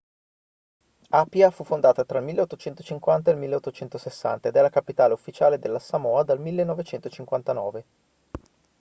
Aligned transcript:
apia 1.09 1.51
fu 1.51 1.63
fondata 1.63 2.03
tra 2.05 2.17
il 2.17 2.25
1850 2.25 3.29
e 3.29 3.33
il 3.35 3.39
1860 3.39 4.47
ed 4.47 4.55
è 4.55 4.61
la 4.63 4.71
capitale 4.71 5.13
ufficiale 5.13 5.59
delle 5.59 5.77
samoa 5.77 6.23
dal 6.23 6.39
1959 6.39 7.85